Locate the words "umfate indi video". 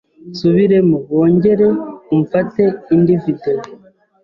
2.15-3.63